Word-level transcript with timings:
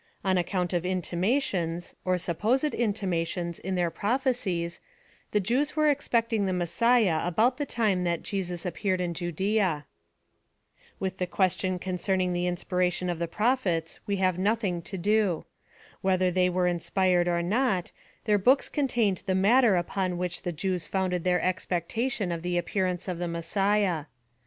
On 0.25 0.35
account 0.35 0.73
of 0.73 0.83
intimations, 0.83 1.95
or 2.03 2.17
supposed 2.17 2.73
intimations 2.73 3.59
in 3.59 3.75
their 3.75 3.91
prophecies, 3.91 4.79
the 5.29 5.39
Jews 5.39 5.75
were 5.75 5.91
expecting 5.91 6.47
the 6.47 6.53
Messiah 6.53 7.21
about 7.23 7.57
the 7.57 7.67
time 7.67 8.03
that 8.03 8.23
Jesus 8.23 8.65
appeared 8.65 8.99
in 8.99 9.13
Judea. 9.13 9.85
"VA 10.99 11.05
ith 11.05 11.17
the 11.19 11.27
question 11.27 11.77
con 11.77 11.97
cerning 11.97 12.33
the 12.33 12.47
inspiration 12.47 13.11
of 13.11 13.19
the 13.19 13.27
prophets 13.27 13.99
we 14.07 14.15
have 14.15 14.39
nothing 14.39 14.81
to 14.81 14.97
do. 14.97 15.45
Whether 16.01 16.31
they 16.31 16.49
were 16.49 16.65
inspired 16.65 17.27
or 17.27 17.43
not, 17.43 17.91
their 18.23 18.39
books 18.39 18.69
contained 18.69 19.21
the 19.27 19.35
matter 19.35 19.75
upon 19.75 20.17
which 20.17 20.41
the 20.41 20.51
Jews 20.51 20.87
founded 20.87 21.23
their 21.23 21.43
expectation 21.43 22.31
of 22.31 22.41
the 22.41 22.57
appearance 22.57 23.07
of 23.07 23.19
the 23.19 23.27
Messiah. 23.27 24.05